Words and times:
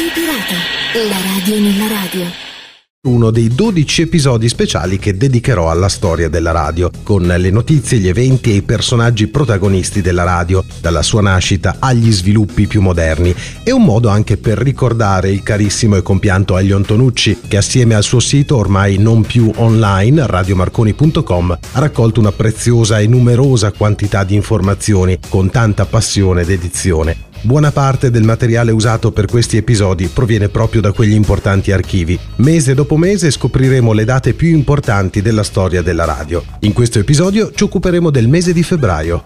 Radio 0.00 0.14
Pirata, 0.14 1.08
la 1.10 1.20
radio 1.20 1.60
nella 1.60 1.86
radio 1.86 2.49
uno 3.02 3.30
dei 3.30 3.48
12 3.48 4.02
episodi 4.02 4.46
speciali 4.46 4.98
che 4.98 5.16
dedicherò 5.16 5.70
alla 5.70 5.88
storia 5.88 6.28
della 6.28 6.50
radio, 6.50 6.90
con 7.02 7.22
le 7.22 7.48
notizie, 7.48 7.96
gli 7.96 8.08
eventi 8.08 8.50
e 8.50 8.56
i 8.56 8.62
personaggi 8.62 9.26
protagonisti 9.28 10.02
della 10.02 10.22
radio, 10.22 10.62
dalla 10.82 11.00
sua 11.00 11.22
nascita 11.22 11.76
agli 11.78 12.12
sviluppi 12.12 12.66
più 12.66 12.82
moderni. 12.82 13.34
È 13.62 13.70
un 13.70 13.84
modo 13.84 14.10
anche 14.10 14.36
per 14.36 14.58
ricordare 14.58 15.30
il 15.30 15.42
carissimo 15.42 15.96
e 15.96 16.02
compianto 16.02 16.58
Elio 16.58 16.76
Antonucci, 16.76 17.38
che 17.48 17.56
assieme 17.56 17.94
al 17.94 18.02
suo 18.02 18.20
sito 18.20 18.58
ormai 18.58 18.98
non 18.98 19.22
più 19.22 19.50
online, 19.56 20.26
radiomarconi.com, 20.26 21.58
ha 21.72 21.78
raccolto 21.80 22.20
una 22.20 22.32
preziosa 22.32 22.98
e 22.98 23.06
numerosa 23.06 23.72
quantità 23.72 24.24
di 24.24 24.34
informazioni 24.34 25.18
con 25.30 25.48
tanta 25.48 25.86
passione 25.86 26.42
ed 26.42 26.50
edizione. 26.50 27.28
Buona 27.42 27.72
parte 27.72 28.10
del 28.10 28.22
materiale 28.22 28.70
usato 28.70 29.12
per 29.12 29.24
questi 29.24 29.56
episodi 29.56 30.08
proviene 30.08 30.50
proprio 30.50 30.82
da 30.82 30.92
quegli 30.92 31.14
importanti 31.14 31.72
archivi. 31.72 32.18
Mese 32.36 32.74
dopo 32.74 32.89
mese 32.96 33.30
scopriremo 33.30 33.92
le 33.92 34.04
date 34.04 34.34
più 34.34 34.48
importanti 34.48 35.22
della 35.22 35.42
storia 35.42 35.82
della 35.82 36.04
radio. 36.04 36.44
In 36.60 36.72
questo 36.72 36.98
episodio 36.98 37.52
ci 37.52 37.64
occuperemo 37.64 38.10
del 38.10 38.28
mese 38.28 38.52
di 38.52 38.62
febbraio. 38.62 39.24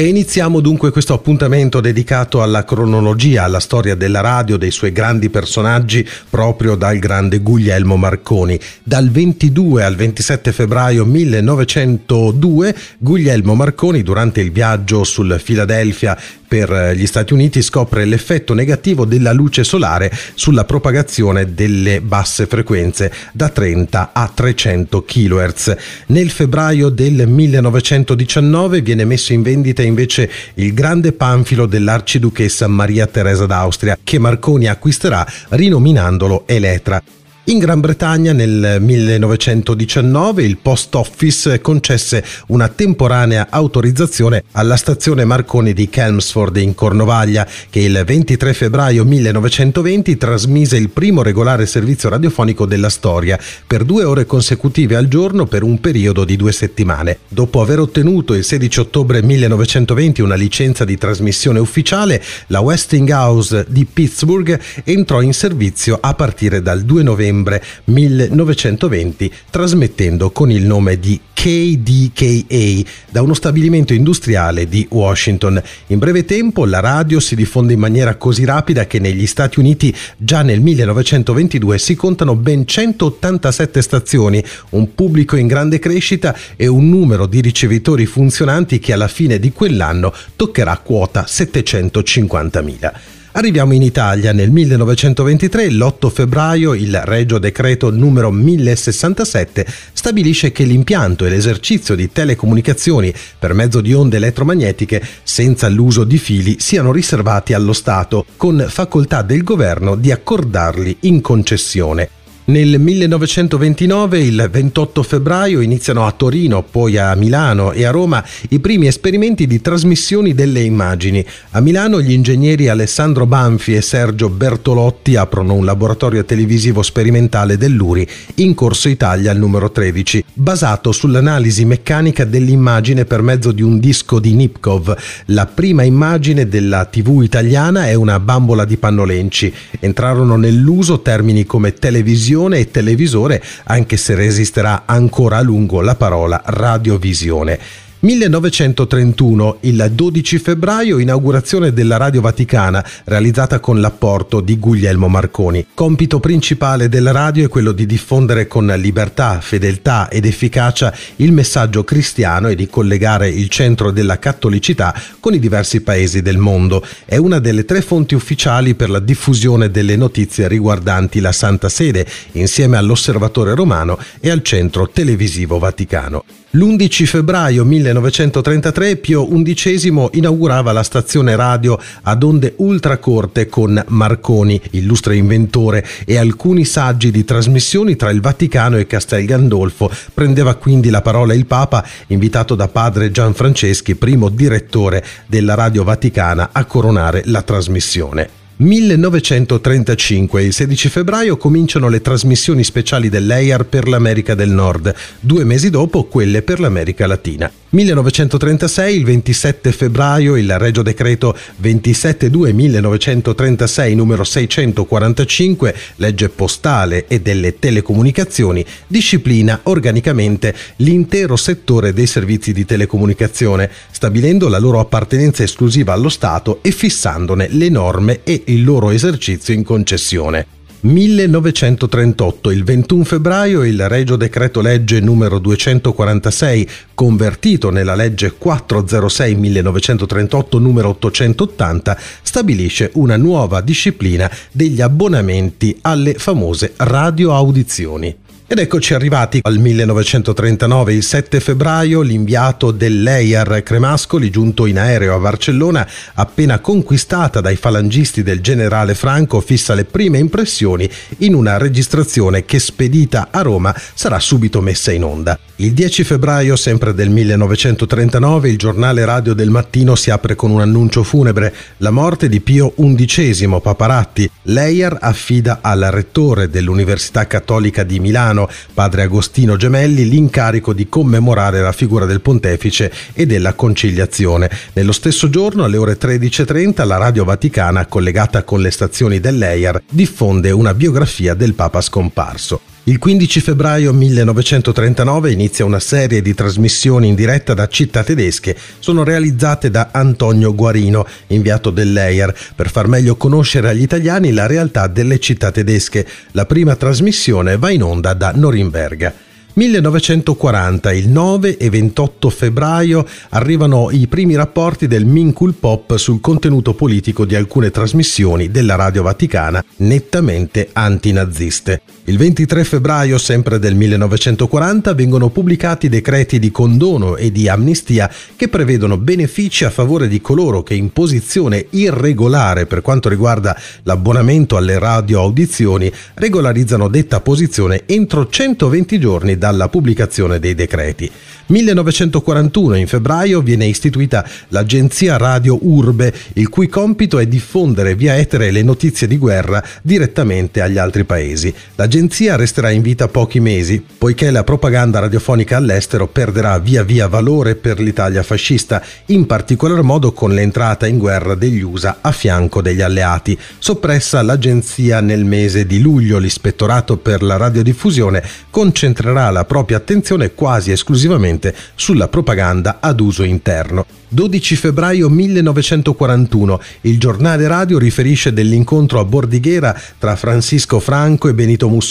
E 0.00 0.06
iniziamo 0.06 0.60
dunque 0.60 0.92
questo 0.92 1.12
appuntamento 1.12 1.80
dedicato 1.80 2.40
alla 2.40 2.64
cronologia, 2.64 3.42
alla 3.42 3.58
storia 3.58 3.96
della 3.96 4.20
radio, 4.20 4.56
dei 4.56 4.70
suoi 4.70 4.92
grandi 4.92 5.28
personaggi, 5.28 6.08
proprio 6.30 6.76
dal 6.76 7.00
grande 7.00 7.40
Guglielmo 7.40 7.96
Marconi. 7.96 8.60
Dal 8.84 9.10
22 9.10 9.82
al 9.82 9.96
27 9.96 10.52
febbraio 10.52 11.04
1902, 11.04 12.76
Guglielmo 12.98 13.56
Marconi, 13.56 14.04
durante 14.04 14.40
il 14.40 14.52
viaggio 14.52 15.02
sul 15.02 15.40
Philadelphia 15.42 16.16
per 16.48 16.94
gli 16.96 17.06
Stati 17.06 17.34
Uniti 17.34 17.60
scopre 17.60 18.06
l'effetto 18.06 18.54
negativo 18.54 19.04
della 19.04 19.32
luce 19.32 19.64
solare 19.64 20.10
sulla 20.34 20.64
propagazione 20.64 21.52
delle 21.52 22.00
basse 22.00 22.46
frequenze 22.46 23.12
da 23.32 23.50
30 23.50 24.12
a 24.14 24.30
300 24.34 25.04
kHz. 25.04 25.76
Nel 26.06 26.30
febbraio 26.30 26.88
del 26.88 27.28
1919 27.28 28.80
viene 28.80 29.04
messo 29.04 29.34
in 29.34 29.42
vendita 29.42 29.82
invece 29.88 30.30
il 30.54 30.72
grande 30.72 31.12
panfilo 31.12 31.66
dell'arciduchessa 31.66 32.68
Maria 32.68 33.06
Teresa 33.06 33.46
d'Austria 33.46 33.98
che 34.02 34.18
Marconi 34.18 34.68
acquisterà 34.68 35.26
rinominandolo 35.48 36.44
Elettra. 36.46 37.02
In 37.48 37.56
Gran 37.56 37.80
Bretagna 37.80 38.34
nel 38.34 38.76
1919 38.78 40.42
il 40.42 40.58
Post 40.58 40.94
Office 40.96 41.62
concesse 41.62 42.22
una 42.48 42.68
temporanea 42.68 43.46
autorizzazione 43.48 44.44
alla 44.52 44.76
stazione 44.76 45.24
Marconi 45.24 45.72
di 45.72 45.88
Chelmsford 45.88 46.58
in 46.58 46.74
Cornovaglia 46.74 47.48
che 47.70 47.80
il 47.80 48.02
23 48.04 48.52
febbraio 48.52 49.06
1920 49.06 50.18
trasmise 50.18 50.76
il 50.76 50.90
primo 50.90 51.22
regolare 51.22 51.64
servizio 51.64 52.10
radiofonico 52.10 52.66
della 52.66 52.90
storia 52.90 53.40
per 53.66 53.84
due 53.84 54.04
ore 54.04 54.26
consecutive 54.26 54.96
al 54.96 55.08
giorno 55.08 55.46
per 55.46 55.62
un 55.62 55.80
periodo 55.80 56.26
di 56.26 56.36
due 56.36 56.52
settimane. 56.52 57.20
Dopo 57.28 57.62
aver 57.62 57.78
ottenuto 57.78 58.34
il 58.34 58.44
16 58.44 58.80
ottobre 58.80 59.22
1920 59.22 60.20
una 60.20 60.34
licenza 60.34 60.84
di 60.84 60.98
trasmissione 60.98 61.60
ufficiale, 61.60 62.22
la 62.48 62.60
Westinghouse 62.60 63.64
di 63.70 63.86
Pittsburgh 63.86 64.60
entrò 64.84 65.22
in 65.22 65.32
servizio 65.32 65.96
a 65.98 66.12
partire 66.12 66.60
dal 66.60 66.82
2 66.82 67.02
novembre 67.02 67.36
settembre 67.38 67.62
1920 67.84 69.32
trasmettendo 69.50 70.30
con 70.30 70.50
il 70.50 70.64
nome 70.64 70.98
di 70.98 71.20
KDKA 71.32 72.90
da 73.10 73.22
uno 73.22 73.34
stabilimento 73.34 73.94
industriale 73.94 74.68
di 74.68 74.86
Washington. 74.90 75.62
In 75.88 75.98
breve 75.98 76.24
tempo 76.24 76.64
la 76.64 76.80
radio 76.80 77.20
si 77.20 77.36
diffonde 77.36 77.74
in 77.74 77.78
maniera 77.78 78.16
così 78.16 78.44
rapida 78.44 78.86
che 78.86 78.98
negli 78.98 79.26
Stati 79.26 79.60
Uniti 79.60 79.94
già 80.16 80.42
nel 80.42 80.60
1922 80.60 81.78
si 81.78 81.94
contano 81.94 82.34
ben 82.34 82.66
187 82.66 83.82
stazioni, 83.82 84.42
un 84.70 84.94
pubblico 84.94 85.36
in 85.36 85.46
grande 85.46 85.78
crescita 85.78 86.36
e 86.56 86.66
un 86.66 86.88
numero 86.88 87.26
di 87.26 87.40
ricevitori 87.40 88.04
funzionanti 88.04 88.80
che 88.80 88.92
alla 88.92 89.08
fine 89.08 89.38
di 89.38 89.52
quell'anno 89.52 90.12
toccherà 90.34 90.76
quota 90.78 91.24
750.000. 91.24 93.17
Arriviamo 93.32 93.74
in 93.74 93.82
Italia 93.82 94.32
nel 94.32 94.50
1923, 94.50 95.70
l'8 95.70 96.10
febbraio, 96.10 96.72
il 96.72 96.98
Regio 97.04 97.38
Decreto 97.38 97.90
numero 97.90 98.30
1067 98.30 99.66
stabilisce 99.92 100.50
che 100.50 100.64
l'impianto 100.64 101.26
e 101.26 101.28
l'esercizio 101.28 101.94
di 101.94 102.10
telecomunicazioni 102.10 103.12
per 103.38 103.52
mezzo 103.52 103.82
di 103.82 103.92
onde 103.92 104.16
elettromagnetiche 104.16 105.06
senza 105.22 105.68
l'uso 105.68 106.04
di 106.04 106.16
fili 106.16 106.56
siano 106.58 106.90
riservati 106.90 107.52
allo 107.52 107.74
Stato, 107.74 108.24
con 108.36 108.64
facoltà 108.66 109.20
del 109.20 109.42
governo 109.42 109.94
di 109.94 110.10
accordarli 110.10 110.96
in 111.00 111.20
concessione. 111.20 112.17
Nel 112.48 112.80
1929, 112.80 114.20
il 114.20 114.48
28 114.50 115.02
febbraio, 115.02 115.60
iniziano 115.60 116.06
a 116.06 116.12
Torino, 116.12 116.62
poi 116.62 116.96
a 116.96 117.14
Milano 117.14 117.72
e 117.72 117.84
a 117.84 117.90
Roma 117.90 118.24
i 118.48 118.58
primi 118.58 118.86
esperimenti 118.86 119.46
di 119.46 119.60
trasmissioni 119.60 120.32
delle 120.32 120.62
immagini. 120.62 121.22
A 121.50 121.60
Milano 121.60 122.00
gli 122.00 122.12
ingegneri 122.12 122.68
Alessandro 122.68 123.26
Banfi 123.26 123.74
e 123.74 123.82
Sergio 123.82 124.30
Bertolotti 124.30 125.14
aprono 125.14 125.52
un 125.52 125.66
laboratorio 125.66 126.24
televisivo 126.24 126.80
sperimentale 126.80 127.58
dell'URI 127.58 128.08
in 128.36 128.54
Corso 128.54 128.88
Italia 128.88 129.30
al 129.30 129.36
numero 129.36 129.70
13, 129.70 130.24
basato 130.32 130.90
sull'analisi 130.90 131.66
meccanica 131.66 132.24
dell'immagine 132.24 133.04
per 133.04 133.20
mezzo 133.20 133.52
di 133.52 133.60
un 133.60 133.78
disco 133.78 134.18
di 134.18 134.32
Nipkov. 134.32 134.96
La 135.26 135.44
prima 135.44 135.82
immagine 135.82 136.48
della 136.48 136.86
TV 136.86 137.20
italiana 137.22 137.88
è 137.88 137.92
una 137.92 138.18
bambola 138.18 138.64
di 138.64 138.78
pannolenci. 138.78 139.52
Entrarono 139.80 140.36
nell'uso 140.36 141.02
termini 141.02 141.44
come 141.44 141.74
televisione 141.74 142.36
televisione 142.38 142.58
e 142.58 142.70
televisore, 142.70 143.42
anche 143.64 143.96
se 143.96 144.14
resisterà 144.14 144.82
ancora 144.86 145.38
a 145.38 145.42
lungo 145.42 145.80
la 145.80 145.96
parola 145.96 146.40
radiovisione. 146.44 147.58
1931, 148.00 149.56
il 149.62 149.90
12 149.92 150.38
febbraio, 150.38 150.98
inaugurazione 150.98 151.72
della 151.72 151.96
Radio 151.96 152.20
Vaticana, 152.20 152.84
realizzata 153.04 153.58
con 153.58 153.80
l'apporto 153.80 154.40
di 154.40 154.56
Guglielmo 154.56 155.08
Marconi. 155.08 155.66
Compito 155.74 156.20
principale 156.20 156.88
della 156.88 157.10
radio 157.10 157.46
è 157.46 157.48
quello 157.48 157.72
di 157.72 157.86
diffondere 157.86 158.46
con 158.46 158.66
libertà, 158.66 159.40
fedeltà 159.40 160.08
ed 160.10 160.26
efficacia 160.26 160.94
il 161.16 161.32
messaggio 161.32 161.82
cristiano 161.82 162.46
e 162.46 162.54
di 162.54 162.68
collegare 162.68 163.28
il 163.28 163.48
centro 163.48 163.90
della 163.90 164.20
cattolicità 164.20 164.94
con 165.18 165.34
i 165.34 165.40
diversi 165.40 165.80
paesi 165.80 166.22
del 166.22 166.38
mondo. 166.38 166.86
È 167.04 167.16
una 167.16 167.40
delle 167.40 167.64
tre 167.64 167.82
fonti 167.82 168.14
ufficiali 168.14 168.76
per 168.76 168.90
la 168.90 169.00
diffusione 169.00 169.72
delle 169.72 169.96
notizie 169.96 170.46
riguardanti 170.46 171.18
la 171.18 171.32
Santa 171.32 171.68
Sede, 171.68 172.06
insieme 172.32 172.76
all'Osservatore 172.76 173.56
Romano 173.56 173.98
e 174.20 174.30
al 174.30 174.44
Centro 174.44 174.88
Televisivo 174.88 175.58
Vaticano. 175.58 176.37
L'11 176.52 177.04
febbraio 177.04 177.62
1933 177.62 178.96
Pio 178.96 179.28
XI 179.28 180.08
inaugurava 180.12 180.72
la 180.72 180.82
stazione 180.82 181.36
radio 181.36 181.78
ad 182.04 182.22
onde 182.22 182.54
ultracorte 182.56 183.50
con 183.50 183.84
Marconi, 183.88 184.58
illustre 184.70 185.16
inventore, 185.16 185.86
e 186.06 186.16
alcuni 186.16 186.64
saggi 186.64 187.10
di 187.10 187.22
trasmissioni 187.22 187.96
tra 187.96 188.08
il 188.08 188.22
Vaticano 188.22 188.78
e 188.78 188.86
Castel 188.86 189.26
Gandolfo. 189.26 189.90
Prendeva 190.14 190.54
quindi 190.54 190.88
la 190.88 191.02
parola 191.02 191.34
il 191.34 191.44
Papa, 191.44 191.86
invitato 192.06 192.54
da 192.54 192.68
padre 192.68 193.10
Gianfranceschi, 193.10 193.96
primo 193.96 194.30
direttore 194.30 195.04
della 195.26 195.52
Radio 195.52 195.84
Vaticana, 195.84 196.48
a 196.52 196.64
coronare 196.64 197.24
la 197.26 197.42
trasmissione. 197.42 198.37
1935, 198.60 200.42
il 200.42 200.52
16 200.52 200.88
febbraio, 200.88 201.36
cominciano 201.36 201.88
le 201.88 202.00
trasmissioni 202.00 202.64
speciali 202.64 203.08
dell'EIAR 203.08 203.66
per 203.66 203.86
l'America 203.86 204.34
del 204.34 204.50
Nord, 204.50 204.92
due 205.20 205.44
mesi 205.44 205.70
dopo 205.70 206.06
quelle 206.06 206.42
per 206.42 206.58
l'America 206.58 207.06
Latina. 207.06 207.48
1936, 207.70 208.96
il 208.96 209.04
27 209.04 209.70
febbraio, 209.70 210.36
il 210.36 210.58
Regio 210.58 210.82
Decreto 210.82 211.36
272-1936 211.62 213.94
numero 213.94 214.24
645, 214.24 215.76
legge 215.96 216.28
postale 216.30 217.06
e 217.06 217.20
delle 217.20 217.60
telecomunicazioni, 217.60 218.64
disciplina 218.88 219.60
organicamente 219.64 220.52
l'intero 220.76 221.36
settore 221.36 221.92
dei 221.92 222.06
servizi 222.06 222.52
di 222.52 222.64
telecomunicazione, 222.64 223.70
stabilendo 223.92 224.48
la 224.48 224.58
loro 224.58 224.80
appartenenza 224.80 225.44
esclusiva 225.44 225.92
allo 225.92 226.08
Stato 226.08 226.58
e 226.62 226.72
fissandone 226.72 227.46
le 227.50 227.68
norme 227.68 228.20
e 228.24 228.46
il 228.48 228.64
loro 228.64 228.90
esercizio 228.90 229.54
in 229.54 229.62
concessione. 229.62 230.46
1938, 230.80 232.50
il 232.52 232.62
21 232.62 233.04
febbraio, 233.04 233.64
il 233.64 233.88
Regio 233.88 234.14
Decreto 234.14 234.60
Legge 234.60 235.00
numero 235.00 235.40
246, 235.40 236.68
convertito 236.94 237.70
nella 237.70 237.96
legge 237.96 238.34
406-1938 238.40 240.60
numero 240.60 240.90
880, 240.90 241.98
stabilisce 242.22 242.92
una 242.94 243.16
nuova 243.16 243.60
disciplina 243.60 244.30
degli 244.52 244.80
abbonamenti 244.80 245.76
alle 245.82 246.14
famose 246.14 246.74
radioaudizioni. 246.76 248.26
Ed 248.50 248.60
eccoci 248.60 248.94
arrivati 248.94 249.40
al 249.42 249.58
1939, 249.58 250.94
il 250.94 251.02
7 251.02 251.38
febbraio, 251.38 252.00
l'inviato 252.00 252.70
dell'EIAR 252.70 253.62
Cremascoli, 253.62 254.30
giunto 254.30 254.64
in 254.64 254.78
aereo 254.78 255.14
a 255.14 255.18
Barcellona, 255.18 255.86
appena 256.14 256.58
conquistata 256.60 257.42
dai 257.42 257.56
falangisti 257.56 258.22
del 258.22 258.40
generale 258.40 258.94
Franco, 258.94 259.42
fissa 259.42 259.74
le 259.74 259.84
prime 259.84 260.16
impressioni 260.16 260.88
in 261.18 261.34
una 261.34 261.58
registrazione 261.58 262.46
che 262.46 262.58
spedita 262.58 263.28
a 263.30 263.42
Roma 263.42 263.76
sarà 263.92 264.18
subito 264.18 264.62
messa 264.62 264.92
in 264.92 265.04
onda. 265.04 265.38
Il 265.56 265.74
10 265.74 266.04
febbraio, 266.04 266.56
sempre 266.56 266.94
del 266.94 267.10
1939, 267.10 268.48
il 268.48 268.56
giornale 268.56 269.04
radio 269.04 269.34
del 269.34 269.50
mattino 269.50 269.94
si 269.94 270.08
apre 270.08 270.36
con 270.36 270.52
un 270.52 270.60
annuncio 270.62 271.02
funebre, 271.02 271.54
la 271.78 271.90
morte 271.90 272.30
di 272.30 272.40
Pio 272.40 272.72
XI 272.74 273.58
Paparatti. 273.60 274.30
L'EIAR 274.44 274.96
affida 275.00 275.58
al 275.60 275.88
rettore 275.90 276.48
dell'Università 276.48 277.26
Cattolica 277.26 277.82
di 277.82 277.98
Milano 277.98 278.36
Vaticano, 278.38 278.48
padre 278.72 279.02
Agostino 279.02 279.56
Gemelli, 279.56 280.08
l'incarico 280.08 280.72
di 280.72 280.88
commemorare 280.88 281.60
la 281.60 281.72
figura 281.72 282.04
del 282.04 282.20
pontefice 282.20 282.92
e 283.12 283.26
della 283.26 283.54
conciliazione. 283.54 284.50
Nello 284.74 284.92
stesso 284.92 285.28
giorno, 285.28 285.64
alle 285.64 285.76
ore 285.76 285.98
13.30, 285.98 286.86
la 286.86 286.98
Radio 286.98 287.24
Vaticana, 287.24 287.86
collegata 287.86 288.44
con 288.44 288.60
le 288.60 288.70
stazioni 288.70 289.18
dell'EIAR, 289.18 289.82
diffonde 289.90 290.50
una 290.50 290.74
biografia 290.74 291.34
del 291.34 291.54
Papa 291.54 291.80
scomparso. 291.80 292.60
Il 292.88 292.96
15 292.96 293.40
febbraio 293.40 293.92
1939 293.92 295.30
inizia 295.30 295.66
una 295.66 295.78
serie 295.78 296.22
di 296.22 296.32
trasmissioni 296.32 297.08
in 297.08 297.14
diretta 297.14 297.52
da 297.52 297.68
città 297.68 298.02
tedesche, 298.02 298.56
sono 298.78 299.04
realizzate 299.04 299.68
da 299.70 299.90
Antonio 299.92 300.54
Guarino, 300.54 301.06
inviato 301.26 301.68
dell'EIR, 301.68 302.34
per 302.56 302.70
far 302.70 302.88
meglio 302.88 303.16
conoscere 303.16 303.68
agli 303.68 303.82
italiani 303.82 304.32
la 304.32 304.46
realtà 304.46 304.86
delle 304.86 305.20
città 305.20 305.50
tedesche. 305.50 306.06
La 306.30 306.46
prima 306.46 306.76
trasmissione 306.76 307.58
va 307.58 307.68
in 307.68 307.82
onda 307.82 308.14
da 308.14 308.32
Norimberga. 308.34 309.12
1940, 309.52 310.90
il 310.92 311.08
9 311.08 311.58
e 311.58 311.68
28 311.68 312.30
febbraio, 312.30 313.04
arrivano 313.30 313.90
i 313.90 314.06
primi 314.06 314.34
rapporti 314.34 314.86
del 314.86 315.04
Minkul 315.04 315.52
Pop 315.52 315.96
sul 315.96 316.22
contenuto 316.22 316.72
politico 316.72 317.26
di 317.26 317.34
alcune 317.34 317.70
trasmissioni 317.70 318.50
della 318.50 318.76
Radio 318.76 319.02
Vaticana 319.02 319.62
nettamente 319.76 320.70
antinaziste. 320.72 321.82
Il 322.08 322.16
23 322.16 322.64
febbraio, 322.64 323.18
sempre 323.18 323.58
del 323.58 323.74
1940, 323.74 324.94
vengono 324.94 325.28
pubblicati 325.28 325.90
decreti 325.90 326.38
di 326.38 326.50
condono 326.50 327.16
e 327.16 327.30
di 327.30 327.50
amnistia 327.50 328.10
che 328.34 328.48
prevedono 328.48 328.96
benefici 328.96 329.66
a 329.66 329.70
favore 329.70 330.08
di 330.08 330.22
coloro 330.22 330.62
che 330.62 330.72
in 330.72 330.90
posizione 330.90 331.66
irregolare 331.68 332.64
per 332.64 332.80
quanto 332.80 333.10
riguarda 333.10 333.54
l'abbonamento 333.82 334.56
alle 334.56 334.78
radioaudizioni 334.78 335.92
regolarizzano 336.14 336.88
detta 336.88 337.20
posizione 337.20 337.82
entro 337.84 338.26
120 338.26 338.98
giorni 338.98 339.36
da 339.36 339.48
dalla 339.48 339.68
pubblicazione 339.68 340.38
dei 340.38 340.54
decreti. 340.54 341.10
1941 341.48 342.76
in 342.76 342.86
febbraio 342.86 343.40
viene 343.40 343.64
istituita 343.64 344.26
l'agenzia 344.48 345.16
Radio 345.16 345.58
Urbe, 345.62 346.12
il 346.34 346.48
cui 346.50 346.68
compito 346.68 347.18
è 347.18 347.26
diffondere 347.26 347.94
via 347.94 348.16
etere 348.16 348.50
le 348.50 348.62
notizie 348.62 349.06
di 349.06 349.16
guerra 349.16 349.64
direttamente 349.82 350.60
agli 350.60 350.76
altri 350.76 351.04
paesi. 351.04 351.52
L'agenzia 351.76 351.97
resterà 352.36 352.70
in 352.70 352.82
vita 352.82 353.08
pochi 353.08 353.40
mesi, 353.40 353.84
poiché 353.98 354.30
la 354.30 354.44
propaganda 354.44 355.00
radiofonica 355.00 355.56
all'estero 355.56 356.06
perderà 356.06 356.58
via 356.58 356.84
via 356.84 357.08
valore 357.08 357.56
per 357.56 357.80
l'Italia 357.80 358.22
fascista, 358.22 358.82
in 359.06 359.26
particolar 359.26 359.82
modo 359.82 360.12
con 360.12 360.32
l'entrata 360.32 360.86
in 360.86 360.98
guerra 360.98 361.34
degli 361.34 361.60
USA 361.60 361.98
a 362.00 362.12
fianco 362.12 362.62
degli 362.62 362.80
alleati. 362.80 363.38
Soppressa 363.58 364.22
l'agenzia 364.22 365.00
nel 365.00 365.24
mese 365.24 365.66
di 365.66 365.80
luglio, 365.80 366.18
l'ispettorato 366.18 366.98
per 366.98 367.22
la 367.22 367.36
radiodiffusione 367.36 368.22
concentrerà 368.50 369.30
la 369.30 369.44
propria 369.44 369.78
attenzione 369.78 370.34
quasi 370.34 370.70
esclusivamente 370.70 371.54
sulla 371.74 372.08
propaganda 372.08 372.78
ad 372.80 373.00
uso 373.00 373.24
interno. 373.24 373.86
12 374.10 374.56
febbraio 374.56 375.10
1941 375.10 376.60
il 376.82 376.98
giornale 376.98 377.46
radio 377.46 377.78
riferisce 377.78 378.32
dell'incontro 378.32 379.00
a 379.00 379.04
Bordighera 379.04 379.78
tra 379.98 380.16
Francisco 380.16 380.80
Franco 380.80 381.28
e 381.28 381.34
Benito 381.34 381.68
Mussolini 381.68 381.86